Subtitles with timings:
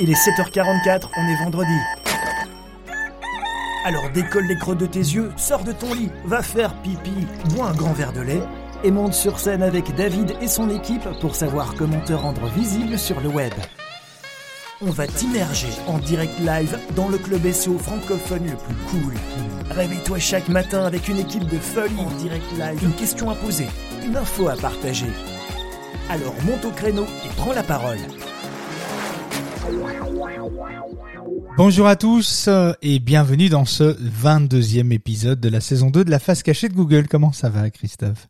[0.00, 1.78] Il est 7h44, on est vendredi.
[3.84, 7.66] Alors décolle les crottes de tes yeux, sors de ton lit, va faire pipi, bois
[7.66, 8.42] un grand verre de lait
[8.84, 12.98] et monte sur scène avec David et son équipe pour savoir comment te rendre visible
[12.98, 13.52] sur le web.
[14.80, 19.14] On va t'immerger en direct live dans le club SEO francophone le plus cool.
[19.70, 23.68] Réveille-toi chaque matin avec une équipe de folie en direct live, une question à poser,
[24.04, 25.06] une info à partager.
[26.12, 27.96] Alors monte au créneau et prends la parole.
[31.56, 36.10] Bonjour à tous euh, et bienvenue dans ce 22e épisode de la saison 2 de
[36.10, 37.08] la face cachée de Google.
[37.08, 38.28] Comment ça va Christophe?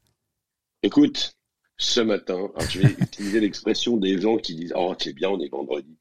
[0.84, 1.36] Écoute,
[1.77, 5.41] ce matin, alors je vais utiliser l'expression des gens qui disent Oh, c'est bien, on
[5.41, 5.96] est vendredi.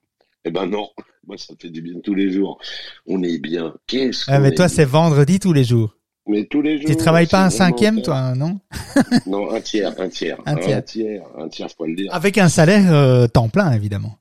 [0.45, 0.87] Eh ben non,
[1.25, 2.59] moi ça me fait du bien tous les jours.
[3.07, 3.73] On est bien.
[3.87, 5.95] Qu'est-ce Ah mais toi c'est vendredi tous les jours.
[6.27, 6.89] Mais tous les jours.
[6.89, 8.59] Tu travailles pas un cinquième toi, non?
[9.25, 10.37] Non, un tiers, un tiers.
[10.45, 10.77] Un tiers.
[10.77, 12.13] Un tiers, un tiers, faut le dire.
[12.13, 14.17] Avec un salaire euh, temps plein évidemment.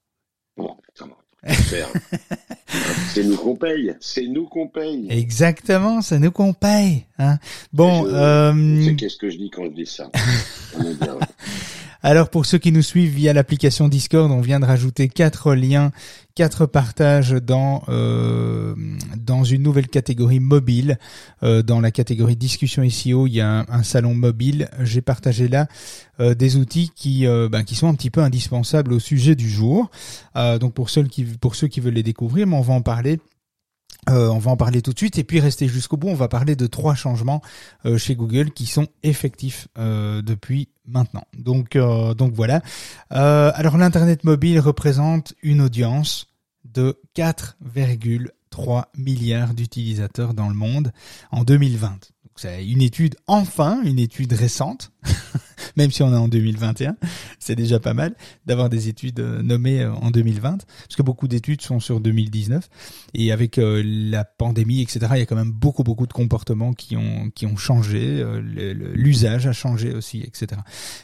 [0.56, 0.76] Bon,
[3.14, 3.94] c'est nous qu'on paye.
[4.00, 5.06] C'est nous qu'on paye.
[5.10, 7.06] Exactement, c'est nous qu'on paye.
[7.18, 7.38] Hein.
[7.72, 10.10] Bon, Je- euh, C'est qu'est-ce que je dis quand je dis ça.
[12.02, 15.92] Alors pour ceux qui nous suivent via l'application Discord, on vient de rajouter quatre liens,
[16.34, 18.74] quatre partages dans euh,
[19.18, 20.98] dans une nouvelle catégorie mobile.
[21.42, 24.70] Euh, dans la catégorie discussion SEO, il y a un, salon mobile.
[24.80, 25.66] J'ai partagé là
[26.20, 29.90] euh, des outils qui ben, qui sont un petit peu indispensables au sujet du jour.
[30.34, 33.20] Donc pour ceux qui pour ceux qui veulent les découvrir, mais on va en parler.
[34.10, 36.08] Euh, on va en parler tout de suite et puis rester jusqu'au bout.
[36.08, 37.40] On va parler de trois changements
[37.86, 41.24] euh, chez Google qui sont effectifs euh, depuis maintenant.
[41.36, 42.62] Donc, donc voilà.
[43.10, 46.26] Alors l'internet mobile représente une audience
[46.64, 50.92] de 4,3 milliards d'utilisateurs dans le monde
[51.30, 51.88] en 2020.
[51.90, 52.00] Donc
[52.34, 54.90] c'est une étude, enfin une étude récente,
[55.76, 56.96] même si on est en 2021,
[57.38, 58.14] c'est déjà pas mal
[58.46, 62.68] d'avoir des études euh, nommées euh, en 2020, parce que beaucoup d'études sont sur 2019.
[63.14, 66.72] Et avec euh, la pandémie, etc., il y a quand même beaucoup, beaucoup de comportements
[66.72, 68.24] qui ont, qui ont changé.
[68.94, 70.60] L'usage a changé aussi, etc.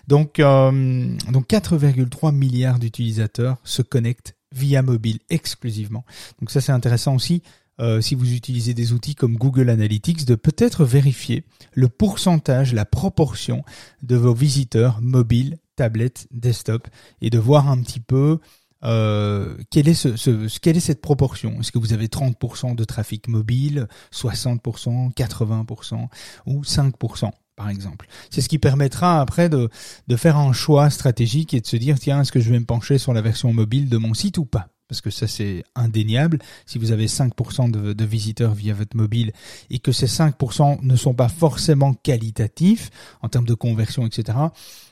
[0.06, 6.05] Donc, donc 4,3 milliards d'utilisateurs se connectent via mobile exclusivement.
[6.41, 7.43] Donc ça, c'est intéressant aussi.
[7.81, 12.84] Euh, si vous utilisez des outils comme Google Analytics, de peut-être vérifier le pourcentage, la
[12.84, 13.64] proportion
[14.03, 16.88] de vos visiteurs mobiles, tablettes, desktop,
[17.20, 18.38] et de voir un petit peu
[18.84, 21.60] euh, quelle est cette proportion?
[21.60, 26.08] Est-ce que vous avez 30% de trafic mobile, 60%, 80%
[26.47, 28.06] ou 5% par exemple?
[28.31, 29.70] C'est ce qui permettra après de,
[30.06, 32.66] de faire un choix stratégique et de se dire tiens est-ce que je vais me
[32.66, 34.69] pencher sur la version mobile de mon site ou pas?
[34.89, 36.39] Parce que ça c'est indéniable.
[36.67, 39.33] Si vous avez 5% de, de visiteurs via votre mobile
[39.71, 42.91] et que ces 5% ne sont pas forcément qualitatifs
[43.23, 44.39] en termes de conversion, etc.,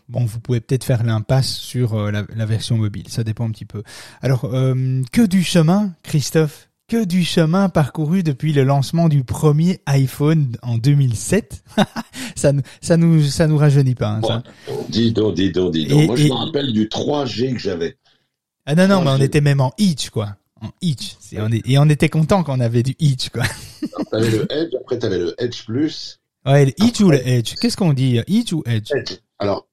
[0.08, 3.04] bon, vous pouvez peut-être faire l'impasse sur euh, la, la version mobile.
[3.08, 3.82] Ça dépend un petit peu.
[4.22, 6.68] Alors, euh, que du chemin, Christophe?
[6.86, 11.64] Que du chemin parcouru depuis le lancement du premier iPhone en 2007.
[12.36, 14.10] ça, nous- ça nous, ça nous rajeunit pas.
[14.10, 14.42] hein, ça.
[14.90, 16.02] Dis donc, dis donc, dis donc.
[16.02, 17.96] Et- Moi, je me rappelle du 3G que j'avais.
[18.66, 20.36] Ah non non, mais on était même en itch quoi.
[20.60, 21.16] En itch.
[21.36, 23.44] On est- et on était content qu'on avait du itch quoi.
[24.10, 26.20] T'avais le Edge, après t'avais le Edge Plus.
[26.46, 27.54] Ouais, le itch ou le edge?
[27.60, 28.90] Qu'est-ce qu'on dit, itch ou edge?
[28.94, 29.16] Edge.
[29.38, 29.66] Alors,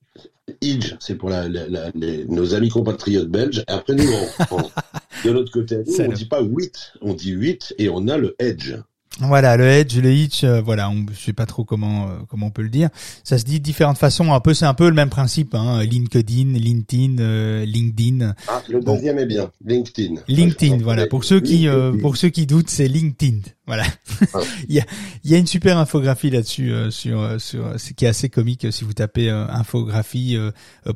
[0.62, 3.60] Edge, c'est pour la, la- la- les- nos amis compatriotes belges.
[3.68, 4.72] Et après, nous, on- on-
[5.26, 6.14] de l'autre côté, nous, on Salaud.
[6.14, 8.76] dit pas 8, on dit 8 et on a le Edge.
[9.20, 12.48] Voilà, le edge, le hitch, euh, voilà, on, je sais pas trop comment euh, comment
[12.48, 12.90] on peut le dire.
[13.26, 14.34] Ça se dit de différentes façons.
[14.34, 15.54] Un peu, c'est un peu le même principe.
[15.54, 18.96] Hein, LinkedIn, LinkedIn, euh, LinkedIn, Ah, le Bon.
[18.96, 19.52] deuxième est bien.
[19.66, 20.16] LinkedIn.
[20.30, 20.78] LinkedIn.
[20.78, 23.40] Ouais, Voilà, pour ceux qui euh, pour ceux qui doutent, c'est LinkedIn.
[23.68, 23.84] Voilà.
[24.34, 24.40] Ah.
[24.70, 24.86] il y a
[25.26, 28.68] il y a une super infographie là-dessus euh, sur euh, sur qui est assez comique
[28.72, 30.38] si vous tapez euh, infographie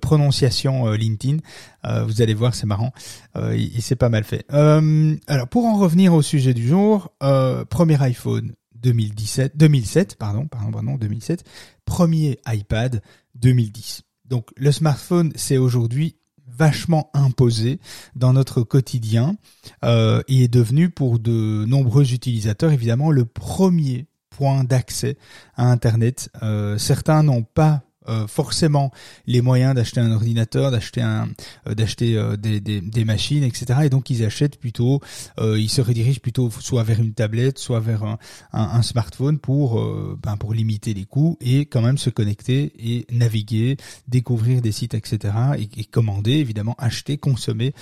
[0.02, 1.38] prononciation euh, LinkedIn,
[1.86, 2.92] euh, vous allez voir, c'est marrant
[3.38, 4.46] euh, et, et c'est pas mal fait.
[4.54, 10.48] Euh, alors pour en revenir au sujet du jour, euh, premier iPhone 2017, 2007, pardon,
[10.48, 11.44] pardon, pardon, 2007,
[11.86, 13.02] premier iPad
[13.36, 14.04] 2010.
[14.26, 16.18] Donc le smartphone, c'est aujourd'hui
[16.48, 17.80] vachement imposé
[18.16, 19.36] dans notre quotidien
[19.84, 25.18] euh, et est devenu pour de nombreux utilisateurs évidemment le premier point d'accès
[25.56, 26.30] à Internet.
[26.44, 28.92] Euh, certains n'ont pas euh, forcément
[29.26, 31.30] les moyens d'acheter un ordinateur, d'acheter un,
[31.68, 33.80] euh, d'acheter euh, des, des, machines, etc.
[33.84, 35.02] Et donc ils achètent plutôt,
[35.40, 38.18] ils se redirigent plutôt soit vers une tablette, soit vers
[38.54, 39.82] un, smartphone pour,
[40.24, 44.94] ben, pour limiter les coûts et quand même se connecter et naviguer, découvrir des sites,
[44.94, 45.34] etc.
[45.78, 47.74] Et, commander, évidemment, acheter, consommer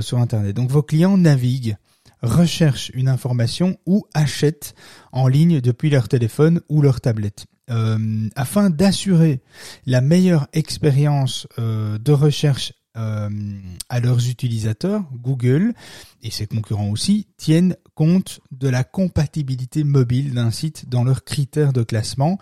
[0.00, 0.56] sur Internet.
[0.56, 1.76] Donc vos clients naviguent
[2.22, 4.74] recherchent une information ou achètent
[5.12, 7.46] en ligne depuis leur téléphone ou leur tablette.
[7.70, 9.40] Euh, afin d'assurer
[9.86, 13.28] la meilleure expérience euh, de recherche euh,
[13.88, 15.72] à leurs utilisateurs, Google
[16.22, 21.72] et ses concurrents aussi, tiennent compte de la compatibilité mobile d'un site dans leurs critères
[21.72, 22.38] de classement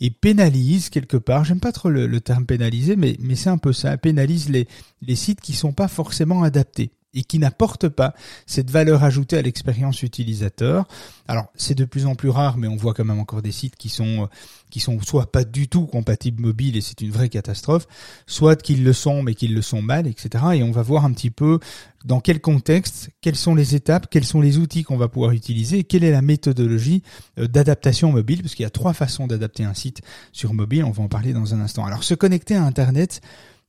[0.00, 3.96] et pénalisent quelque part, j'aime pas trop le, terme pénaliser, mais, c'est un peu ça,
[3.96, 8.14] pénalise les, sites qui sont pas forcément adaptés et qui n'apportent pas
[8.46, 10.86] cette valeur ajoutée à l'expérience utilisateur.
[11.26, 13.76] Alors c'est de plus en plus rare, mais on voit quand même encore des sites
[13.76, 14.26] qui sont euh,
[14.70, 17.86] qui sont soit pas du tout compatibles mobile et c'est une vraie catastrophe,
[18.26, 20.44] soit qu'ils le sont mais qu'ils le sont mal, etc.
[20.54, 21.58] Et on va voir un petit peu
[22.04, 25.82] dans quel contexte, quelles sont les étapes, quels sont les outils qu'on va pouvoir utiliser,
[25.82, 27.02] quelle est la méthodologie
[27.38, 30.02] euh, d'adaptation mobile, parce qu'il y a trois façons d'adapter un site
[30.32, 30.84] sur mobile.
[30.84, 31.84] On va en parler dans un instant.
[31.84, 33.20] Alors se connecter à Internet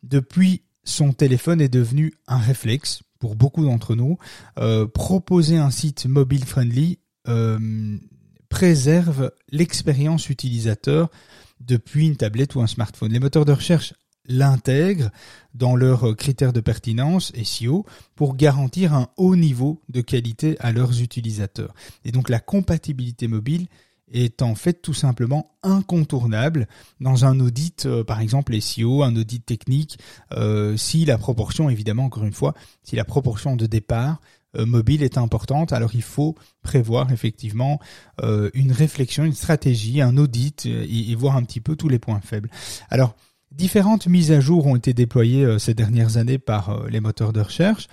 [0.03, 4.18] depuis son téléphone est devenu un réflexe pour beaucoup d'entre nous,
[4.60, 7.98] euh, proposer un site mobile friendly euh,
[8.50, 11.10] préserve l'expérience utilisateur
[11.60, 13.12] depuis une tablette ou un smartphone.
[13.12, 13.94] Les moteurs de recherche
[14.25, 15.10] l'intègrent
[15.54, 17.86] dans leurs critères de pertinence SEO
[18.16, 21.74] pour garantir un haut niveau de qualité à leurs utilisateurs.
[22.06, 23.68] Et donc la compatibilité mobile
[24.12, 26.68] est en fait tout simplement incontournable
[27.00, 30.00] dans un audit, euh, par exemple SEO, un audit technique,
[30.33, 34.21] euh, si la proportion, évidemment, encore une fois, si la proportion de départ
[34.56, 37.80] euh, mobile est importante, alors il faut prévoir effectivement
[38.54, 42.19] une réflexion, une stratégie, un audit et, et, voir un petit peu tous les points
[42.21, 42.50] faibles.
[42.89, 43.15] Alors,
[43.51, 47.88] différentes mises à jour ont été déployées ces dernières années par les moteurs de recherche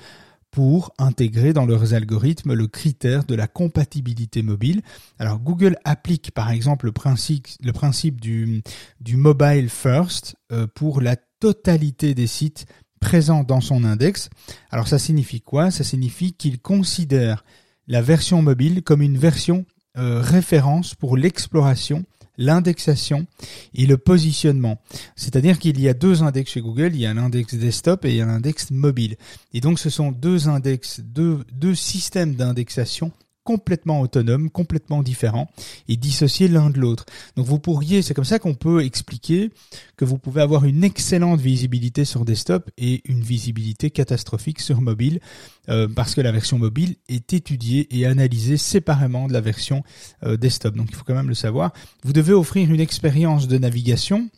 [0.54, 4.82] pour intégrer dans leurs algorithmes le critère de la compatibilité mobile.
[5.18, 12.28] Alors Google applique par exemple le principe, du mobile first euh, pour la totalité des
[12.28, 12.66] sites
[13.00, 14.30] présents dans son index.
[14.70, 15.72] Alors ça signifie quoi?
[15.72, 17.44] Ça signifie qu'il considère
[17.88, 19.66] la version mobile comme une version
[19.98, 22.04] euh, référence pour l'exploration
[22.36, 23.26] l'indexation
[23.75, 24.81] et le positionnement.
[25.16, 28.16] C'est-à-dire qu'il y a deux index chez Google, il y a l'index desktop et il
[28.16, 29.16] y a l'index mobile.
[29.52, 33.12] Et donc ce sont deux index, deux, deux systèmes d'indexation
[33.44, 35.49] complètement autonome, complètement différent
[35.88, 37.05] et dissocié l'un de l'autre.
[37.37, 39.50] Donc vous pourriez, c'est comme ça qu'on peut expliquer
[39.96, 45.20] que vous pouvez avoir une excellente visibilité sur desktop et une visibilité catastrophique sur mobile
[45.69, 49.85] euh, parce que la version mobile est étudiée et analysée séparément de la version
[50.25, 50.75] euh, desktop.
[50.75, 51.73] Donc il faut quand même le savoir.
[52.02, 54.29] Vous devez offrir une expérience de navigation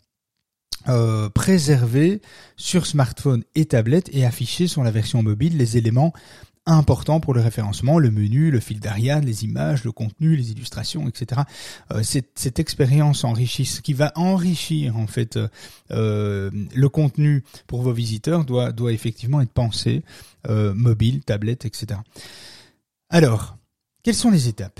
[0.89, 2.21] euh, préservée
[2.55, 6.13] sur smartphone et tablette et afficher sur la version mobile les éléments
[6.67, 11.07] important pour le référencement, le menu, le fil d'Ariane, les images, le contenu, les illustrations,
[11.07, 11.41] etc.
[11.91, 15.39] Euh, cette, cette, expérience enrichisse, qui va enrichir en fait
[15.91, 20.03] euh, le contenu pour vos visiteurs doit, effectivement être pensé,
[20.49, 21.99] euh, mobile, tablette, etc.
[23.09, 23.57] Alors,
[24.03, 24.79] quelles sont les étapes?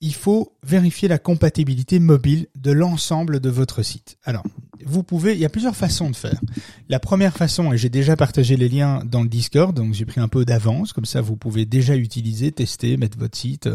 [0.00, 4.16] Il faut vérifier la compatibilité mobile de l'ensemble de votre site.
[4.24, 4.44] Alors,
[4.86, 6.40] vous pouvez, il y a plusieurs façons de faire.
[6.88, 10.20] La première façon, et j'ai déjà partagé les liens dans le Discord, donc j'ai pris
[10.20, 13.68] un peu d'avance, comme ça vous pouvez déjà utiliser, tester, mettre votre site.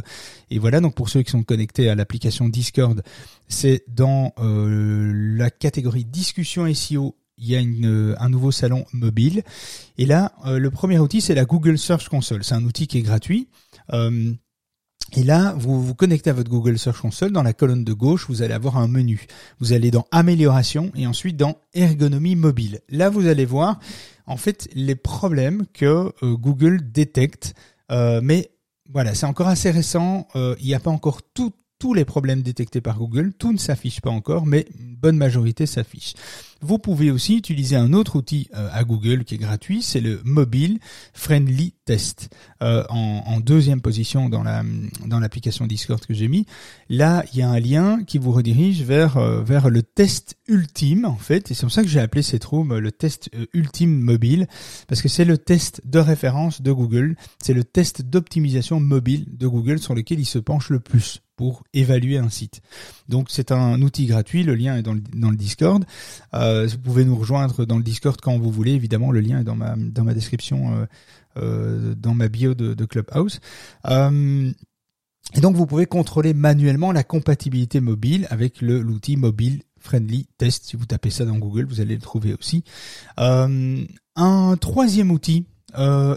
[0.49, 3.03] Et voilà, donc pour ceux qui sont connectés à l'application Discord,
[3.47, 9.43] c'est dans euh, la catégorie discussion SEO il y a une, un nouveau salon mobile.
[9.97, 12.43] Et là, euh, le premier outil, c'est la Google Search Console.
[12.43, 13.49] C'est un outil qui est gratuit.
[13.91, 14.33] Euh,
[15.13, 17.31] et là, vous vous connectez à votre Google Search Console.
[17.31, 19.27] Dans la colonne de gauche, vous allez avoir un menu.
[19.59, 22.81] Vous allez dans Amélioration et ensuite dans Ergonomie mobile.
[22.89, 23.79] Là, vous allez voir
[24.25, 27.53] en fait les problèmes que euh, Google détecte.
[27.91, 28.51] Euh, mais
[28.91, 30.27] voilà, c'est encore assez récent.
[30.35, 31.53] Euh, il n'y a pas encore tous
[31.93, 33.31] les problèmes détectés par Google.
[33.33, 36.15] Tout ne s'affiche pas encore, mais une bonne majorité s'affiche.
[36.61, 40.21] Vous pouvez aussi utiliser un autre outil euh, à Google qui est gratuit, c'est le
[40.23, 40.79] Mobile
[41.13, 42.29] Friendly Test.
[42.63, 44.63] Euh, en, deuxième position dans la
[45.05, 46.47] dans l'application Discord que j'ai mis,
[46.89, 51.05] là il y a un lien qui vous redirige vers euh, vers le test ultime
[51.05, 54.47] en fait, et c'est pour ça que j'ai appelé cette room le test ultime mobile
[54.87, 59.47] parce que c'est le test de référence de Google, c'est le test d'optimisation mobile de
[59.47, 62.61] Google sur lequel il se penche le plus pour évaluer un site.
[63.09, 65.83] Donc c'est un outil gratuit, le lien est dans le, dans le Discord.
[66.65, 69.55] Vous pouvez nous rejoindre dans le Discord quand vous voulez, évidemment le lien est dans
[69.55, 70.85] ma, dans ma description, euh,
[71.37, 73.39] euh, dans ma bio de, Clubhouse.
[73.87, 80.65] et donc vous pouvez contrôler manuellement la compatibilité mobile avec l'outil mobile friendly test.
[80.65, 82.63] Si vous tapez ça dans Google, vous allez le trouver aussi.
[83.17, 85.45] un troisième outil,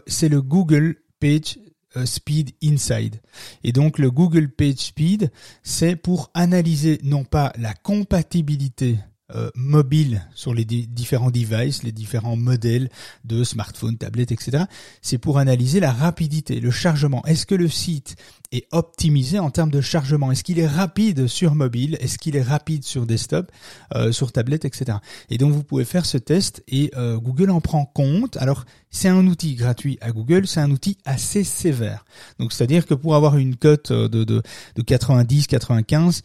[0.06, 1.58] c'est le Google Page
[1.96, 3.20] euh, Speed Inside.
[3.64, 5.30] Et donc le Google Page Speed,
[5.62, 8.98] c'est pour analyser non pas la compatibilité
[9.34, 12.88] euh, mobile sur les différents devices, les différents modèles
[13.24, 14.64] de smartphones, tablettes, etc.
[15.02, 17.22] C'est pour analyser la rapidité, le chargement.
[17.26, 18.16] Est-ce que le site
[18.52, 20.32] est optimisé en termes de chargement?
[20.32, 21.98] Est-ce qu'il est rapide sur mobile?
[22.00, 23.52] Est-ce qu'il est rapide sur desktop,
[23.94, 24.96] euh, sur tablette, etc.
[25.28, 28.38] Et donc vous pouvez faire ce test et euh, Google en prend compte.
[28.38, 32.06] Alors c'est un outil gratuit à Google, c'est un outil assez sévère.
[32.38, 34.42] Donc c'est-à-dire que pour avoir une cote de, de,
[34.74, 36.22] de 90, 95,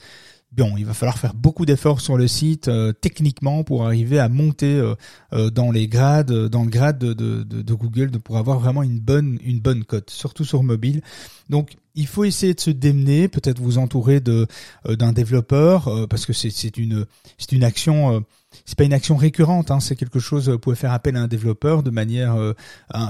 [0.56, 4.30] Bon, il va falloir faire beaucoup d'efforts sur le site euh, techniquement pour arriver à
[4.30, 4.94] monter euh,
[5.34, 9.00] euh, dans les grades, dans le grade de, de, de, Google, pour avoir vraiment une
[9.00, 11.02] bonne une bonne cote, surtout sur mobile.
[11.50, 14.46] Donc, il faut essayer de se démener, peut-être vous entourer de
[14.88, 17.06] d'un développeur, parce que c'est une
[17.38, 18.24] c'est une action.
[18.66, 20.50] c'est pas une action récurrente, hein, c'est quelque chose.
[20.50, 22.36] Vous pouvez faire appel à un développeur de manière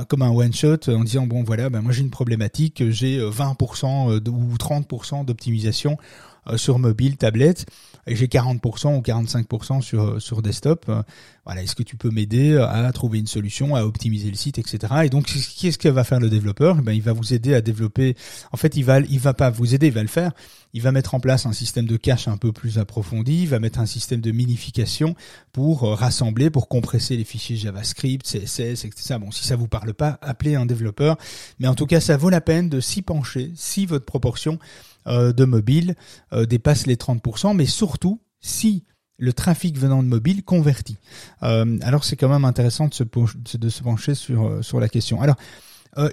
[0.09, 4.27] comme un one shot en disant bon voilà, ben moi j'ai une problématique, j'ai 20%
[4.29, 7.65] ou 30% d'optimisation euh, sur mobile, tablette,
[8.05, 10.85] et j'ai 40% ou 45% sur euh, sur desktop.
[10.89, 11.01] Euh,
[11.45, 14.93] voilà, est-ce que tu peux m'aider à trouver une solution, à optimiser le site, etc.
[15.03, 16.77] Et donc, qu'est-ce que va faire le développeur?
[16.79, 18.15] Eh ben, il va vous aider à développer.
[18.53, 20.31] En fait, il va il va pas vous aider, il va le faire.
[20.73, 23.41] Il va mettre en place un système de cache un peu plus approfondi.
[23.41, 25.15] Il va mettre un système de minification
[25.51, 29.17] pour rassembler, pour compresser les fichiers JavaScript, CSS, etc.
[29.19, 31.17] Bon, si ça vous parle pas, appelez un développeur.
[31.59, 34.92] Mais en tout cas, ça vaut la peine de s'y pencher si votre proportion euh,
[35.05, 35.95] de mobile
[36.33, 38.83] euh, dépasse les 30%, mais surtout si
[39.17, 40.98] le trafic venant de mobile convertit.
[41.43, 45.22] Euh, alors c'est quand même intéressant de se, de se pencher sur, sur la question.
[45.22, 45.36] Alors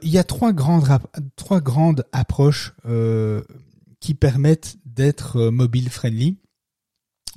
[0.03, 0.87] il y a trois grandes,
[1.37, 2.75] trois grandes approches
[3.99, 6.37] qui permettent d'être mobile friendly.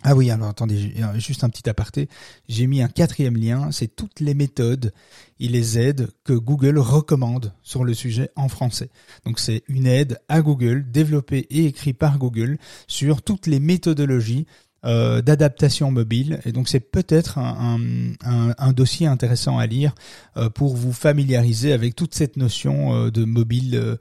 [0.05, 2.10] Ah oui, alors attendez, juste un petit aparté.
[2.50, 4.91] J'ai mis un quatrième lien, c'est toutes les méthodes
[5.39, 8.89] et les aides que Google recommande sur le sujet en français.
[9.25, 14.45] Donc c'est une aide à Google, développée et écrite par Google, sur toutes les méthodologies
[14.85, 16.41] euh, d'adaptation mobile.
[16.45, 17.79] Et donc c'est peut-être un,
[18.25, 19.95] un, dossier intéressant à lire
[20.35, 23.97] euh, pour vous familiariser avec toute cette notion euh, de mobile,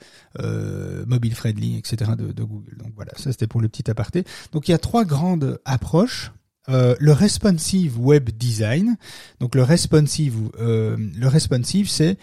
[1.07, 2.13] mobile friendly, etc.
[2.19, 2.77] De, de, Google.
[2.79, 4.25] Donc voilà, ça c'était pour le petit aparté.
[4.53, 6.33] Donc il y a trois grandes approches.
[6.69, 8.97] le responsive web design.
[9.39, 12.19] Donc le responsive, le responsive, c'est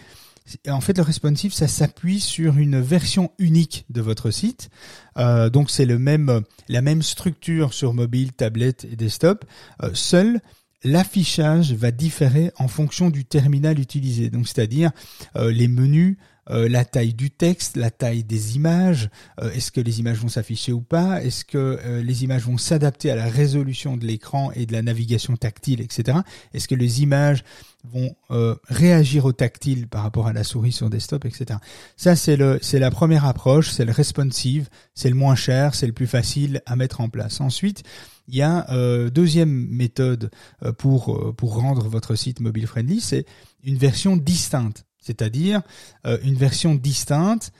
[0.68, 4.70] en fait, le responsive, ça s'appuie sur une version unique de votre site.
[5.16, 9.44] Euh, donc, c'est le même, la même structure sur mobile, tablette et desktop.
[9.82, 10.40] Euh, seul,
[10.84, 14.30] l'affichage va différer en fonction du terminal utilisé.
[14.30, 14.90] Donc, c'est-à-dire
[15.36, 16.16] euh, les menus,
[16.50, 20.28] euh, la taille du texte, la taille des images, euh, est-ce que les images vont
[20.28, 24.50] s'afficher ou pas, est-ce que euh, les images vont s'adapter à la résolution de l'écran
[24.52, 26.18] et de la navigation tactile, etc.
[26.52, 27.44] Est-ce que les images
[27.82, 28.14] vont
[28.68, 31.58] réagir au tactile par rapport à la souris sur desktop, etc.
[31.96, 35.86] Ça c'est le c'est la première approche, c'est le responsive, c'est le moins cher, c'est
[35.86, 37.40] le plus facile à mettre en place.
[37.40, 37.82] Ensuite,
[38.28, 40.30] il y a euh, deuxième méthode
[40.76, 43.24] pour pour rendre votre site mobile friendly, c'est
[43.64, 45.62] une version distincte c'est-à-dire
[46.06, 47.52] euh, une version distincte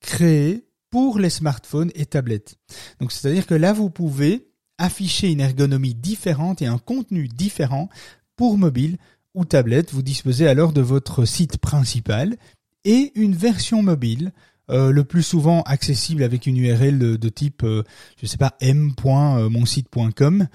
[0.00, 2.56] créée pour les smartphones et tablettes.
[3.00, 7.88] Donc c'est-à-dire que là, vous pouvez afficher une ergonomie différente et un contenu différent
[8.36, 8.96] pour mobile
[9.34, 9.92] ou tablette.
[9.92, 12.36] Vous disposez alors de votre site principal
[12.84, 14.32] et une version mobile
[14.70, 17.82] euh, le plus souvent accessible avec une URL de, type, euh,
[18.20, 20.48] je sais pas, m.monsite.com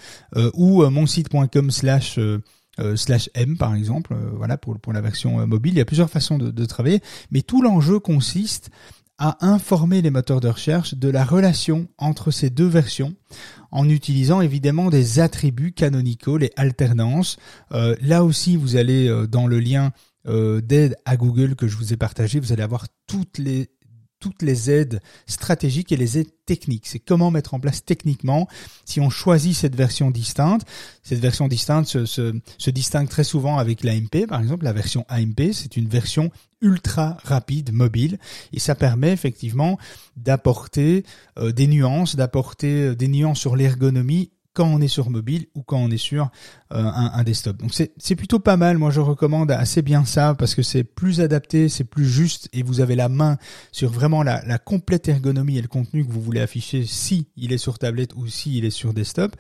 [0.54, 2.20] ou monsite.com slash
[2.80, 5.74] euh, slash M par exemple, euh, voilà pour, pour la version euh, mobile.
[5.74, 7.02] Il y a plusieurs façons de, de travailler,
[7.32, 8.70] mais tout l'enjeu consiste
[9.18, 13.16] à informer les moteurs de recherche de la relation entre ces deux versions
[13.72, 17.38] en utilisant évidemment des attributs canonicaux, les alternances.
[17.72, 19.94] là aussi, vous allez dans le lien
[20.26, 23.70] d'aide à Google que je vous ai partagé, vous allez avoir toutes les
[24.26, 26.88] toutes les aides stratégiques et les aides techniques.
[26.88, 28.48] C'est comment mettre en place techniquement
[28.84, 30.68] si on choisit cette version distincte.
[31.04, 34.66] Cette version distincte se, se, distingue très souvent avec l'AMP, par exemple.
[34.66, 38.18] La version AMP, c'est une version ultra rapide mobile
[38.52, 39.78] et ça permet effectivement
[40.18, 41.06] d'apporter
[41.38, 45.62] euh, des nuances, d'apporter euh, des nuances sur l'ergonomie quand on est sur mobile ou
[45.62, 46.32] quand on est sur
[46.74, 47.58] euh, un, desktop.
[47.58, 48.78] Donc c'est plutôt pas mal.
[48.78, 52.64] Moi je recommande assez bien ça parce que c'est plus adapté, c'est plus juste et
[52.64, 53.38] vous avez la main
[53.72, 57.54] sur vraiment la, la, complète ergonomie et le contenu que vous voulez afficher si il
[57.54, 59.36] est sur tablette ou si il est sur desktop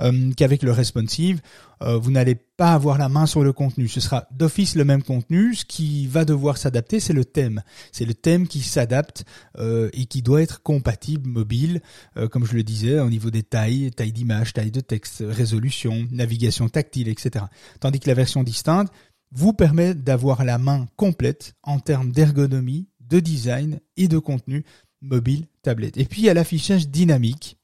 [0.00, 1.40] euh, qu'avec le responsive.
[1.82, 3.88] Euh, vous n'allez pas avoir la main sur le contenu.
[3.88, 5.54] Ce sera d'office le même contenu.
[5.54, 7.62] Ce qui va devoir s'adapter, c'est le thème.
[7.92, 9.24] C'est le thème qui s'adapte
[9.58, 11.80] euh, et qui doit être compatible mobile,
[12.16, 16.06] euh, comme je le disais, au niveau des tailles, taille d'image, taille de texte, résolution,
[16.10, 17.46] navigation tactile, etc.
[17.80, 18.92] Tandis que la version distincte
[19.32, 24.64] vous permet d'avoir la main complète en termes d'ergonomie, de design et de contenu
[25.00, 25.96] mobile, tablette.
[25.96, 27.56] Et puis il y a l'affichage dynamique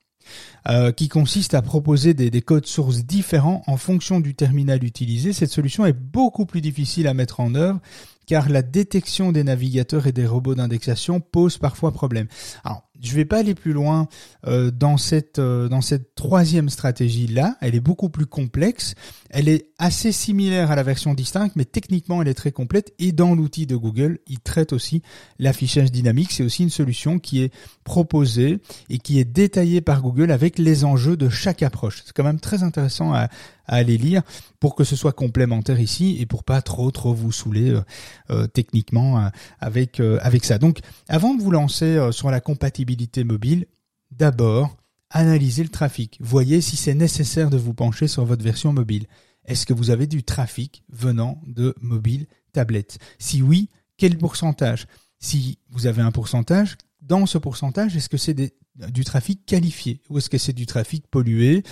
[0.68, 5.32] euh, qui consiste à proposer des, des, codes sources différents en fonction du terminal utilisé.
[5.32, 7.80] Cette solution est beaucoup plus difficile à mettre en œuvre
[8.26, 12.26] car la détection des navigateurs et des robots d'indexation pose parfois problème.
[12.64, 14.08] Alors, je vais pas aller plus loin
[14.46, 17.56] euh, dans cette euh, dans cette troisième stratégie là.
[17.61, 18.94] Elle est beaucoup plus complexe.
[19.30, 22.94] Elle est assez similaire à la version distincte, mais techniquement elle est très complète.
[22.99, 25.02] Et dans l'outil de Google, il traite aussi
[25.38, 26.32] l'affichage dynamique.
[26.32, 27.52] C'est aussi une solution qui est
[27.85, 28.58] proposée
[28.88, 32.02] et qui est détaillée par Google avec les enjeux de chaque approche.
[32.04, 33.28] C'est quand même très intéressant à,
[33.68, 34.22] aller lire
[34.60, 37.82] pour que ce soit complémentaire ici et pour pas trop trop vous saouler euh,
[38.30, 40.58] euh techniquement euh, avec avec ça.
[40.58, 43.66] Donc avant de vous lancer sur la compatibilité mobile,
[44.12, 44.76] d'abord,
[45.10, 46.16] analysez le trafic.
[46.20, 49.06] Voyez si c'est nécessaire de vous pencher sur votre version mobile.
[49.46, 52.98] Est-ce que vous avez du trafic venant de mobile tablette?
[53.18, 54.86] Si oui, quel pourcentage?
[55.18, 58.54] Si vous avez un pourcentage, dans ce pourcentage, est-ce que c'est des
[58.92, 61.62] du trafic qualifié ou est-ce que c'est du trafic pollué?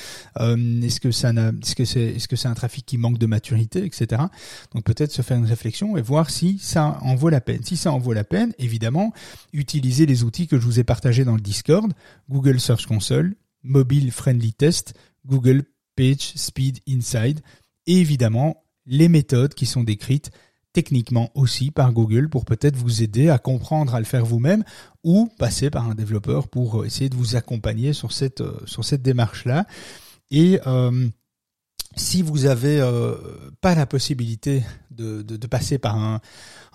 [0.40, 3.26] Euh, Est-ce que ça est-ce que c'est est-ce que c'est un trafic qui manque de
[3.26, 4.22] maturité, etc.
[4.74, 7.62] Donc peut-être se faire une réflexion et voir si ça en vaut la peine.
[7.62, 9.12] Si ça en vaut la peine, évidemment,
[9.52, 11.92] utilisez les outils que je vous ai partagés dans le Discord
[12.30, 14.94] Google Search Console, Mobile Friendly Test,
[15.26, 15.64] Google
[15.96, 17.40] Page Speed Inside
[17.86, 20.30] et évidemment les méthodes qui sont décrites
[20.74, 24.64] techniquement aussi par Google pour peut-être vous aider à comprendre à le faire vous-même
[25.04, 28.84] ou passer par un développeur pour euh, essayer de vous accompagner sur cette euh, sur
[28.84, 29.66] cette démarche là
[30.30, 31.08] et euh,
[31.96, 32.82] si vous avez
[33.60, 36.20] pas la possibilité de, de, passer par un,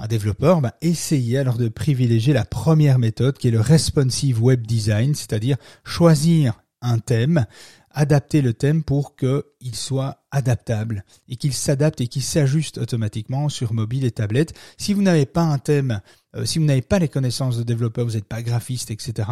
[0.07, 5.15] développeur, bah essayez alors de privilégier la première méthode qui est le responsive web design,
[5.15, 7.45] c'est-à-dire choisir un thème,
[7.91, 13.73] adapter le thème pour qu'il soit adaptable et qu'il s'adapte et qu'il s'ajuste automatiquement sur
[13.73, 14.53] mobile et tablette.
[14.77, 16.01] Si vous n'avez pas un thème
[16.35, 19.29] euh, si vous n'avez pas les connaissances de développeur, vous n'êtes pas graphiste, etc.,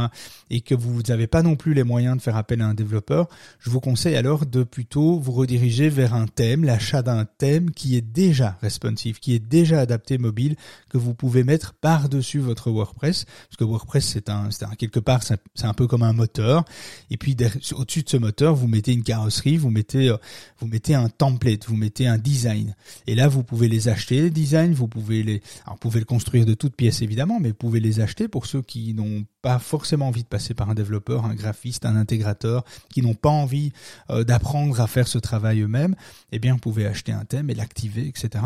[0.49, 3.27] et que vous n'avez pas non plus les moyens de faire appel à un développeur,
[3.59, 7.95] je vous conseille alors de plutôt vous rediriger vers un thème, l'achat d'un thème qui
[7.95, 10.55] est déjà responsive, qui est déjà adapté mobile,
[10.89, 15.21] que vous pouvez mettre par-dessus votre WordPress, parce que WordPress c'est un, un quelque part
[15.21, 16.65] c'est un peu comme un moteur,
[17.11, 17.35] et puis
[17.73, 20.17] au-dessus de ce moteur vous mettez une carrosserie, vous mettez euh,
[20.59, 22.75] vous mettez un template, vous mettez un design,
[23.05, 26.05] et là vous pouvez les acheter les designs, vous pouvez les, alors vous pouvez le
[26.05, 29.59] construire de toutes pièces évidemment, mais vous pouvez les acheter pour ceux qui n'ont pas
[29.59, 33.71] forcément envie de passer par un développeur, un graphiste, un intégrateur, qui n'ont pas envie
[34.09, 35.95] euh, d'apprendre à faire ce travail eux-mêmes.
[36.31, 38.43] Eh bien, vous pouvez acheter un thème et l'activer, etc.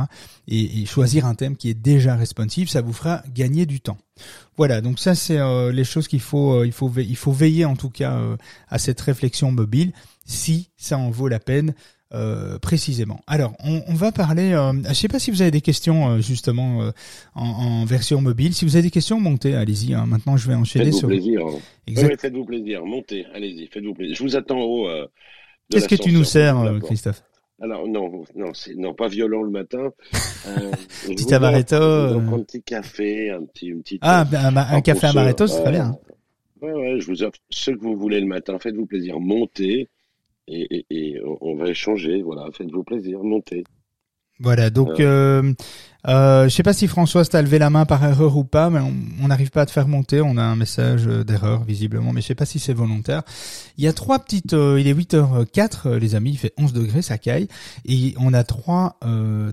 [0.47, 3.97] Et, choisir un thème qui est déjà responsive, ça vous fera gagner du temps.
[4.57, 7.65] Voilà, donc ça c'est euh, les choses qu'il faut, euh, il faut, il faut veiller
[7.65, 8.19] en tout cas
[8.67, 9.93] à cette réflexion mobile
[10.25, 11.73] si ça en vaut la peine.
[12.13, 13.21] Euh, précisément.
[13.25, 14.51] Alors, on, on va parler.
[14.51, 16.91] Euh, je ne sais pas si vous avez des questions euh, justement
[17.35, 18.53] en, en, version mobile.
[18.53, 19.55] Si vous avez des questions, montez.
[19.55, 19.93] Allez-y.
[19.93, 20.05] Hein.
[20.07, 21.07] Maintenant, je vais enchaîner faites-vous sur.
[21.07, 21.41] Plaisir.
[21.87, 22.19] Exact...
[22.19, 22.85] faites-vous plaisir.
[22.85, 23.25] Montez.
[23.33, 23.67] Allez-y.
[23.67, 24.15] Faites-vous plaisir.
[24.15, 24.87] Je vous attends en haut.
[25.69, 27.23] Qu'est-ce que tu nous sers, Christophe?
[27.61, 29.91] Alors non, non, c'est non pas violent le matin.
[30.47, 30.71] Euh,
[31.05, 31.75] petit amaretto.
[31.75, 34.01] Un petit café, un petit, une petite.
[34.01, 35.95] Ah, ben, un, café amaretto, c'est très bien.
[36.59, 38.57] Ouais, ouais, je vous offre ce que vous voulez le matin.
[38.57, 39.89] Faites-vous plaisir, montez
[40.47, 42.21] et, on va échanger.
[42.21, 43.63] Voilà, faites-vous plaisir, montez.
[44.41, 45.53] Voilà, donc euh, euh,
[46.07, 48.79] euh, je sais pas si Françoise t'a levé la main par erreur ou pas, mais
[49.21, 50.19] on n'arrive pas à te faire monter.
[50.19, 53.21] On a un message d'erreur visiblement, mais je sais pas si c'est volontaire.
[53.77, 54.53] Il y a trois petites.
[54.53, 56.31] il est 8h04, les amis.
[56.31, 57.47] Il fait 11 degrés, ça caille,
[57.85, 58.97] et on a trois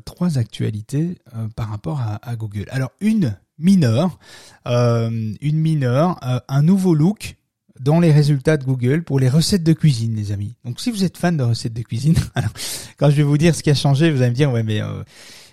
[0.07, 1.19] trois actualités
[1.55, 2.65] par rapport à, à, Google.
[2.71, 4.19] Alors une mineure,
[4.65, 7.37] une mineure, un nouveau look
[7.81, 10.55] dans les résultats de Google pour les recettes de cuisine, les amis.
[10.65, 12.15] Donc si vous êtes fan de recettes de cuisine,
[12.99, 14.81] quand je vais vous dire ce qui a changé, vous allez me dire ouais mais
[14.81, 15.03] euh,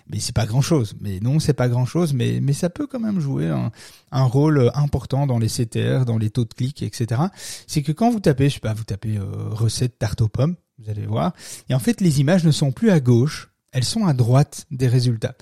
[0.08, 0.94] mais c'est pas grand chose.
[1.00, 3.70] Mais non, c'est pas grand chose, mais mais ça peut quand même jouer un,
[4.12, 7.22] un, rôle important dans les CTR, dans les taux de clic, etc.
[7.66, 10.56] C'est que quand vous tapez, je sais pas, vous tapez euh, recette tarte aux pommes,
[10.78, 11.32] vous allez voir,
[11.68, 14.88] et en fait les images ne sont plus à gauche, elles sont à droite des
[14.88, 15.34] résultats.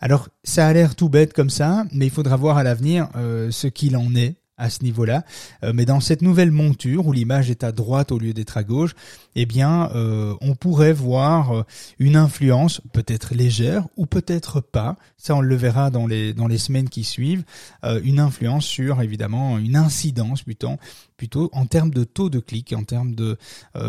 [0.00, 3.50] Alors ça a l'air tout bête comme ça, mais il faudra voir à l'avenir euh,
[3.50, 5.24] ce qu'il en est à ce niveau-là.
[5.64, 8.62] Euh, mais dans cette nouvelle monture où l'image est à droite au lieu d'être à
[8.62, 8.94] gauche,
[9.34, 11.62] eh bien, euh, on pourrait voir euh,
[11.98, 14.96] une influence peut-être légère ou peut-être pas.
[15.16, 17.44] Ça, on le verra dans les dans les semaines qui suivent.
[17.82, 20.76] une influence sur évidemment une incidence plutôt
[21.16, 23.36] plutôt en termes de taux de clic, en termes de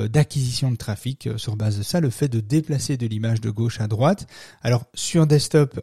[0.07, 3.79] d'acquisition de trafic sur base de ça, le fait de déplacer de l'image de gauche
[3.79, 4.27] à droite.
[4.61, 5.79] Alors sur desktop.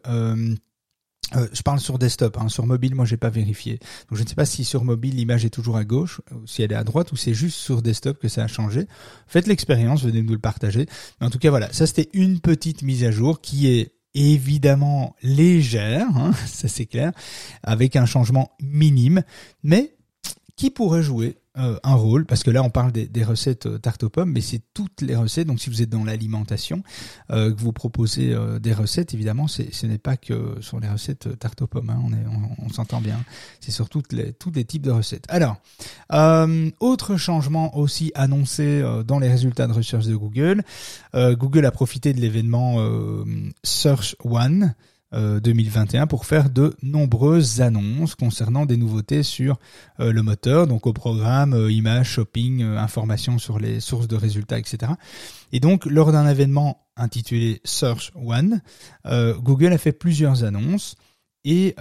[1.35, 2.49] Euh, je parle sur desktop, hein.
[2.49, 3.79] sur mobile, moi j'ai pas vérifié.
[4.09, 6.63] Donc je ne sais pas si sur mobile l'image est toujours à gauche, ou si
[6.63, 8.87] elle est à droite, ou c'est juste sur desktop que ça a changé.
[9.27, 10.87] Faites l'expérience, venez nous le partager.
[11.19, 15.15] Mais en tout cas voilà, ça c'était une petite mise à jour qui est évidemment
[15.21, 17.11] légère, hein, ça c'est clair,
[17.63, 19.23] avec un changement minime,
[19.63, 19.95] mais
[20.55, 24.03] qui pourrait jouer euh, un rôle, parce que là on parle des, recettes euh, tarte
[24.03, 25.47] aux pommes, mais c'est toutes les recettes.
[25.47, 26.83] Donc si vous êtes dans l'alimentation,
[27.31, 31.61] euh, que vous proposez des recettes, évidemment, ce n'est pas que sur les recettes tarte
[31.61, 31.89] aux pommes.
[31.89, 32.01] Hein,
[32.59, 33.19] on, on s'entend bien.
[33.59, 35.25] C'est sur toutes les, tous les types de recettes.
[35.29, 35.57] Alors,
[36.79, 40.63] autre changement aussi annoncé dans les résultats de recherche de Google.
[41.13, 42.77] Google a profité de l'événement
[43.63, 44.73] Search One.
[45.11, 49.59] 2021 euh, pour faire de nombreuses annonces concernant des nouveautés sur
[49.99, 54.59] euh, le moteur, donc au programme, euh, images, shopping, informations sur les sources de résultats,
[54.59, 54.93] etc.
[55.51, 58.61] Et donc, lors d'un événement intitulé Search One,
[59.05, 60.95] Google a fait plusieurs annonces
[61.45, 61.75] et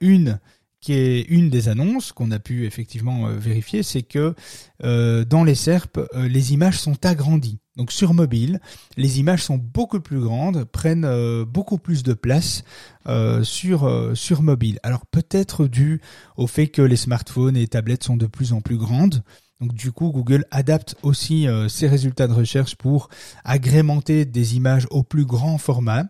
[0.00, 0.40] une
[0.80, 4.34] qui est une des annonces qu'on a pu effectivement vérifier, c'est que
[4.80, 7.60] dans les SERP, les images sont agrandies.
[7.76, 8.60] Donc sur mobile,
[8.96, 12.62] les images sont beaucoup plus grandes, prennent euh, beaucoup plus de place
[13.08, 14.78] euh, sur euh, sur mobile.
[14.84, 16.00] Alors peut-être dû
[16.36, 19.22] au fait que les smartphones et tablettes sont de plus en plus grandes.
[19.60, 23.08] Donc du coup, Google adapte aussi ses résultats de recherche pour
[23.44, 26.06] agrémenter des images au plus grand format.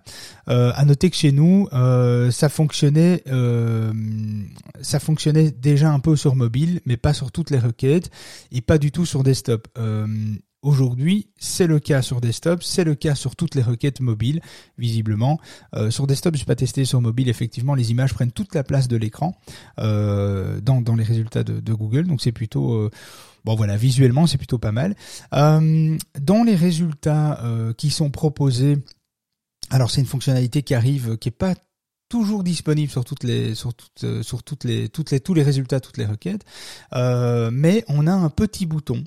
[0.48, 1.68] Euh, à noter que chez nous,
[2.30, 3.22] ça fonctionnait,
[4.80, 8.10] ça fonctionnait déjà un peu sur mobile, mais pas sur toutes les requêtes
[8.50, 9.68] et pas du tout sur desktop.
[10.64, 14.40] Aujourd'hui, c'est le cas sur desktop, c'est le cas sur toutes les requêtes mobiles,
[14.78, 15.38] visiblement.
[15.74, 18.64] Euh, sur desktop, je n'ai pas testé sur mobile, effectivement, les images prennent toute la
[18.64, 19.36] place de l'écran
[19.78, 22.72] euh, dans, dans, les résultats de, de Google, donc c'est plutôt...
[22.76, 22.90] Euh,
[23.44, 24.96] bon voilà, visuellement, c'est plutôt pas mal.
[25.34, 28.78] Euh, dans les résultats euh, qui sont proposés,
[29.68, 31.56] alors c'est une fonctionnalité qui arrive, qui est pas
[32.08, 35.42] toujours disponible sur toutes les sur toutes euh, sur toutes les toutes les tous les
[35.42, 36.44] résultats toutes les requêtes.
[36.94, 39.04] Euh, mais on a un petit bouton.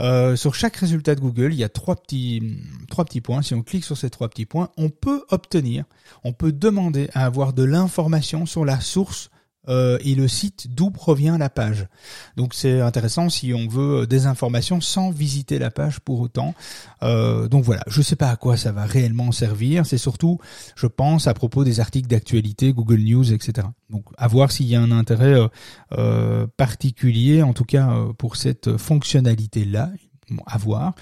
[0.00, 2.58] Euh, sur chaque résultat de Google il y a trois petits
[2.88, 3.42] trois petits points.
[3.42, 5.84] Si on clique sur ces trois petits points on peut obtenir
[6.24, 9.30] on peut demander à avoir de l'information sur la source
[9.68, 11.86] euh, et le site d'où provient la page.
[12.36, 16.54] Donc c'est intéressant si on veut des informations sans visiter la page pour autant.
[17.02, 19.86] Euh, donc voilà, je sais pas à quoi ça va réellement servir.
[19.86, 20.38] C'est surtout,
[20.76, 23.68] je pense, à propos des articles d'actualité, Google News, etc.
[23.90, 25.36] Donc à voir s'il y a un intérêt
[25.92, 29.90] euh, particulier, en tout cas pour cette fonctionnalité là.
[30.46, 30.94] à voir.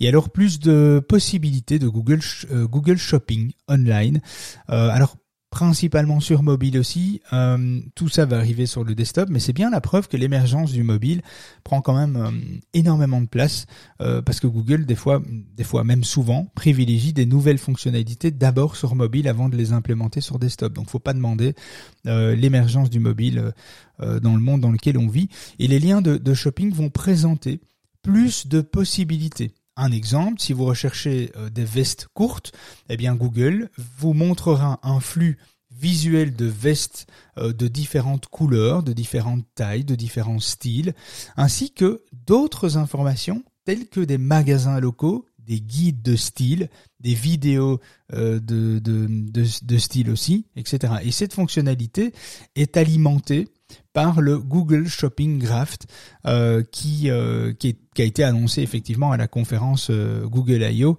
[0.00, 4.20] Et alors plus de possibilités de Google Google Shopping online.
[4.68, 5.16] alors
[5.52, 7.20] principalement sur mobile aussi.
[7.34, 10.72] Euh, tout ça va arriver sur le desktop, mais c'est bien la preuve que l'émergence
[10.72, 11.20] du mobile
[11.62, 12.30] prend quand même euh,
[12.72, 13.66] énormément de place
[14.00, 15.20] euh, parce que Google, des fois,
[15.54, 20.22] des fois même souvent, privilégie des nouvelles fonctionnalités d'abord sur mobile avant de les implémenter
[20.22, 20.72] sur desktop.
[20.72, 21.54] Donc, faut pas demander
[22.04, 23.52] l'émergence du mobile
[23.98, 25.28] dans le monde dans lequel on vit.
[25.58, 27.60] Et les liens de, de shopping vont présenter
[28.02, 29.52] plus de possibilités.
[29.76, 32.52] Un exemple, si vous recherchez euh, des vestes courtes,
[32.88, 35.38] eh Google vous montrera un flux
[35.70, 37.06] visuel de vestes
[37.38, 40.94] euh, de différentes couleurs, de différentes tailles, de différents styles,
[41.36, 46.68] ainsi que d'autres informations telles que des magasins locaux, des guides de style,
[47.00, 47.80] des vidéos
[48.12, 50.94] euh, de, style aussi, etc.
[51.02, 52.12] Et cette fonctionnalité
[52.54, 53.48] est alimentée
[53.92, 55.78] par le Google Shopping Graph
[56.26, 60.98] euh, qui, euh, qui, a été annoncé effectivement à la conférence euh, Google I.O.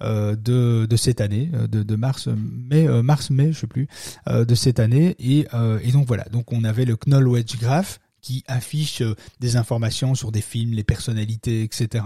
[0.00, 3.88] de, de cette année, de, mars, mai, mars, mai, je sais plus,
[4.26, 5.16] de cette année.
[5.18, 5.46] Et,
[5.82, 9.02] et donc voilà, donc on avait le Knowledge Graph qui affiche
[9.40, 12.04] des informations sur des films, les personnalités, etc.,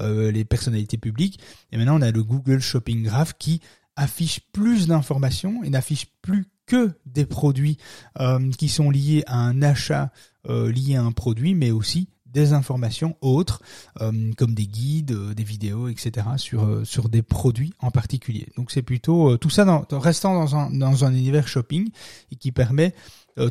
[0.00, 1.40] les personnalités publiques.
[1.72, 3.60] Et maintenant, on a le Google Shopping Graph qui
[3.96, 7.78] affiche plus d'informations et n'affiche plus que des produits
[8.20, 10.12] euh, qui sont liés à un achat
[10.48, 13.62] euh, lié à un produit, mais aussi des informations autres,
[14.02, 18.46] euh, comme des guides, des vidéos, etc., sur, des produits en particulier.
[18.56, 21.90] Donc c'est plutôt tout ça restant dans un, univers shopping
[22.38, 22.94] qui permet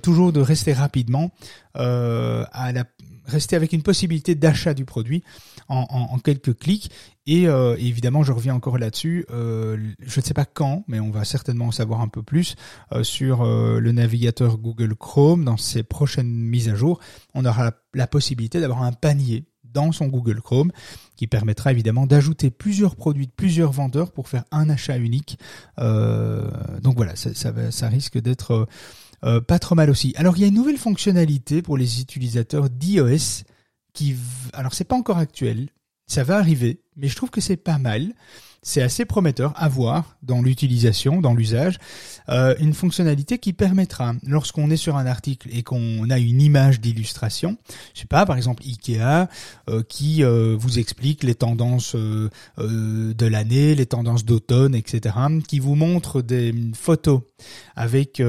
[0.03, 1.31] toujours de rester rapidement
[1.73, 2.83] à la
[3.27, 5.23] rester avec une possibilité d'achat du produit
[5.69, 6.89] en, quelques clics.
[7.25, 9.25] Et euh, évidemment, je reviens encore là-dessus.
[9.31, 12.55] Euh, je ne sais pas quand, mais on va certainement en savoir un peu plus
[12.93, 15.43] euh, sur le navigateur Google Chrome.
[15.43, 16.99] Dans ses prochaines mises à jour,
[17.33, 20.71] on aura la, possibilité d'avoir un panier dans son Google Chrome
[21.17, 25.37] qui permettra évidemment d'ajouter plusieurs produits de plusieurs vendeurs pour faire un achat unique.
[25.77, 28.67] donc voilà, ça risque d'être
[29.23, 30.13] euh, pas trop mal aussi.
[30.17, 33.43] Alors il y a une nouvelle fonctionnalité pour les utilisateurs d'iOS
[33.93, 34.15] qui,
[34.53, 35.69] alors c'est pas encore actuel,
[36.05, 38.13] ça va arriver, mais je trouve que c'est pas mal.
[38.63, 41.77] C'est assez prometteur à voir dans l'utilisation, dans l'usage,
[42.27, 46.81] euh, une fonctionnalité qui permettra, lorsqu'on est sur un article et qu'on a une image
[46.81, 47.57] d'illustration,
[47.93, 49.29] je sais pas, par exemple Ikea,
[49.69, 55.15] euh, qui vous explique les tendances de l'année, les tendances d'automne, etc.,
[55.47, 57.21] qui vous montre des photos
[57.75, 58.21] avec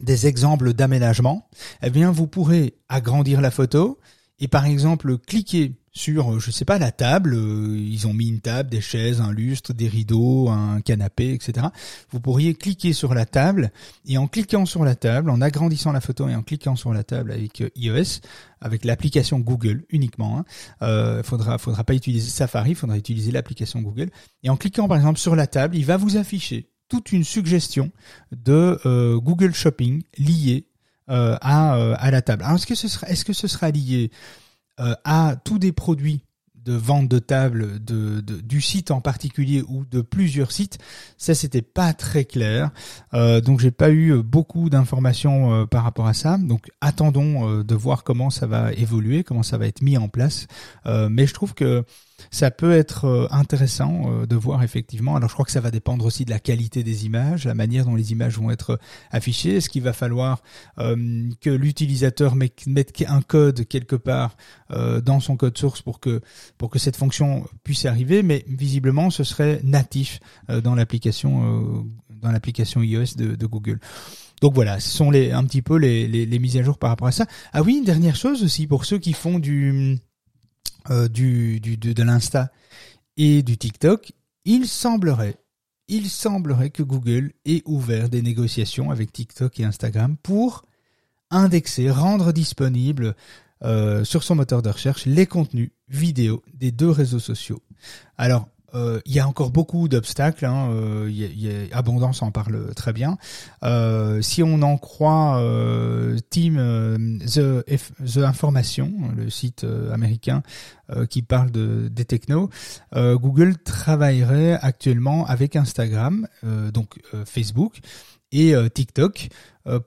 [0.00, 1.48] des exemples d'aménagement,
[1.82, 3.98] eh bien vous pourrez agrandir la photo
[4.38, 8.28] et par exemple cliquer sur, euh, je sais pas, la table, euh, ils ont mis
[8.28, 11.68] une table, des chaises, un lustre, des rideaux, un canapé, etc.
[12.10, 13.72] Vous pourriez cliquer sur la table
[14.04, 17.02] et en cliquant sur la table, en agrandissant la photo et en cliquant sur la
[17.02, 18.20] table avec euh, iOS,
[18.60, 20.44] avec l'application Google uniquement, hein,
[20.82, 24.10] euh, faudra, faudra pas utiliser Safari, faudra utiliser l'application Google.
[24.42, 27.90] Et en cliquant par exemple sur la table, il va vous afficher toute une suggestion
[28.32, 28.78] de
[29.18, 30.68] Google Shopping liée
[31.08, 32.42] à, à la table.
[32.42, 34.10] Alors est-ce que ce sera, est-ce que ce sera lié
[34.78, 36.25] euh, à tous des produits
[36.66, 40.78] de vente de table de, du site en particulier ou de plusieurs sites,
[41.16, 42.70] ça c'était pas très clair.
[43.14, 46.36] Euh, donc j'ai pas eu beaucoup d'informations euh, par rapport à ça.
[46.38, 50.08] Donc attendons euh, de voir comment ça va évoluer, comment ça va être mis en
[50.08, 50.46] place.
[50.84, 51.84] mais je trouve que
[52.30, 55.16] ça peut être euh, intéressant euh, de voir effectivement.
[55.16, 57.84] Alors je crois que ça va dépendre aussi de la qualité des images, la manière
[57.84, 58.78] dont les images vont être
[59.10, 59.56] affichées.
[59.56, 60.42] Est-ce qu'il va falloir
[60.78, 64.36] euh, que l'utilisateur mette un code quelque part
[64.68, 66.20] dans son code source pour que
[66.58, 71.86] pour que cette fonction puisse arriver Mais visiblement, ce serait natif dans l'application
[72.22, 73.78] dans l'application iOS de, Google.
[74.40, 77.08] Donc voilà, ce sont les, un petit peu les, les, mises à jour par rapport
[77.08, 77.26] à ça.
[77.52, 79.98] Ah oui, une dernière chose aussi pour ceux qui font du
[80.90, 82.52] euh, du, du, de, de l'Insta
[83.16, 84.12] et du TikTok,
[84.44, 85.36] il semblerait,
[85.88, 90.62] il semblerait que Google ait ouvert des négociations avec TikTok et Instagram pour
[91.30, 93.16] indexer, rendre disponible
[93.64, 97.62] euh, sur son moteur de recherche les contenus vidéo des deux réseaux sociaux.
[98.18, 100.44] Alors, euh, il y a encore beaucoup d'obstacles.
[100.44, 103.16] Hein, euh, Abondance en parle très bien.
[104.20, 105.40] Si on en croit
[106.28, 110.42] Team The, Information, le site américain
[111.08, 112.50] qui parle de, des technos,
[112.94, 116.26] Google travaillerait actuellement avec Instagram,
[116.72, 117.78] donc Facebook
[118.32, 119.30] et TikTok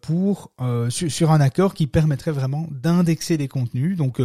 [0.02, 0.52] pour
[0.90, 3.98] sur, sur, un accord qui permettrait vraiment d'indexer les contenus.
[3.98, 4.22] Donc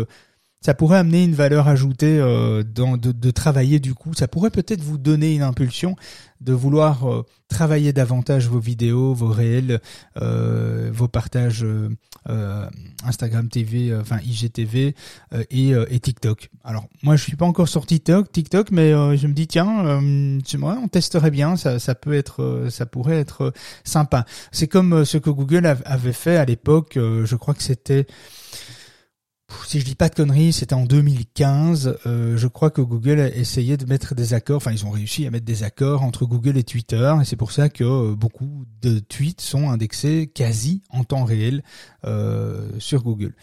[0.64, 4.14] ça pourrait amener une valeur ajoutée euh, dans, de, de, travailler du coup.
[4.14, 5.94] Ça pourrait peut-être vous donner une impulsion
[6.40, 9.80] de vouloir euh, travailler davantage vos vidéos, vos réels,
[10.20, 12.70] euh, vos partages euh,
[13.04, 14.94] Instagram TV, enfin IGTV
[15.50, 16.48] et, et, TikTok.
[16.64, 20.00] Alors moi je suis pas encore sur TikTok, TikTok, mais je me dis tiens,
[20.58, 23.52] moi on testerait bien, ça, ça peut être, ça pourrait être
[23.84, 24.24] sympa.
[24.50, 26.92] C'est comme ce que Google avait fait à l'époque.
[26.94, 28.06] je crois que c'était
[29.66, 31.98] si je dis pas de conneries, c'était en 2015.
[32.06, 34.56] Euh, je crois que Google a essayé de mettre des accords.
[34.56, 37.52] Enfin, ils ont réussi à mettre des accords entre Google et Twitter, et c'est pour
[37.52, 41.62] ça que euh, beaucoup de tweets sont indexés quasi en temps réel
[42.04, 43.34] euh, sur Google.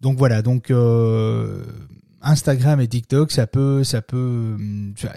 [0.00, 0.42] Donc voilà.
[0.42, 0.72] Donc
[2.22, 4.56] Instagram et TikTok, ça peut, ça peut.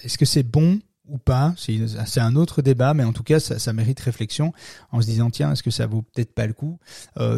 [0.04, 1.54] Est-ce que c'est bon ou pas?
[1.58, 4.54] C'est un autre débat, mais en tout cas, ça, ça, mérite réflexion
[4.92, 6.80] en se disant tiens, est-ce que ça vaut peut-être pas le coup?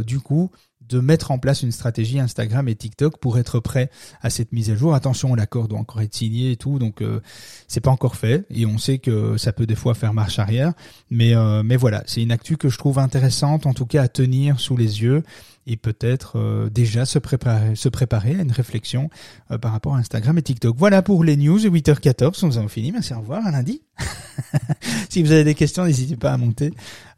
[0.06, 0.52] Du coup,
[0.90, 3.90] de mettre en place une stratégie Instagram et TikTok pour être prêt
[4.22, 4.94] à cette mise à jour.
[4.94, 7.22] Attention, l'accord doit encore être signé et tout, donc euh,
[7.68, 10.74] c'est pas encore fait et on sait que ça peut des fois faire marche arrière.
[11.10, 14.08] Mais euh, mais voilà, c'est une actu que je trouve intéressante, en tout cas à
[14.08, 15.24] tenir sous les yeux
[15.68, 19.10] et peut-être euh, déjà se préparer, se préparer à une réflexion
[19.52, 20.76] euh, par rapport à Instagram et TikTok.
[20.78, 23.82] Voilà pour les news, 8h14, nous avons fini, merci, au revoir, à lundi.
[25.10, 26.72] si vous avez des questions, n'hésitez pas à monter.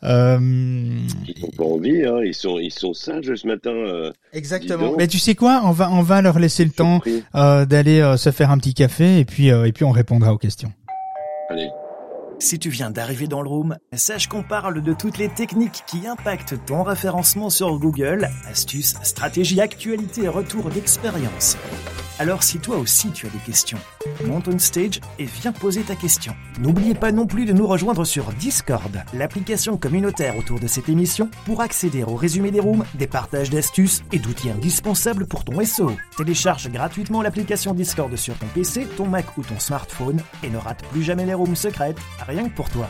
[0.03, 0.39] Euh...
[1.27, 2.19] Ils n'ont pas envie, hein.
[2.23, 3.71] ils, sont, ils sont sages ce matin.
[3.71, 4.95] Euh, Exactement.
[4.97, 7.01] Mais tu sais quoi, on va, on va leur laisser le temps
[7.33, 10.71] d'aller se faire un petit café et puis, et puis on répondra aux questions.
[11.49, 11.69] Allez.
[12.39, 16.05] Si tu viens d'arriver dans le room, sache qu'on parle de toutes les techniques qui
[16.05, 21.57] impactent ton référencement sur Google, astuces, stratégies, actualités et retours d'expérience.
[22.19, 23.77] Alors si toi aussi tu as des questions,
[24.25, 26.35] monte on stage et viens poser ta question.
[26.59, 31.29] N'oubliez pas non plus de nous rejoindre sur Discord, l'application communautaire autour de cette émission,
[31.45, 35.91] pour accéder au résumé des rooms, des partages d'astuces et d'outils indispensables pour ton SEO.
[36.17, 40.83] Télécharge gratuitement l'application Discord sur ton PC, ton Mac ou ton smartphone et ne rate
[40.85, 42.87] plus jamais les rooms secrètes, rien que pour toi.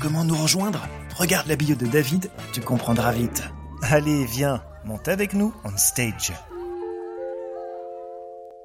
[0.00, 0.86] Comment nous rejoindre?
[1.16, 3.42] Regarde la bio de David, tu comprendras vite.
[3.82, 6.32] Allez, viens, monte avec nous on stage.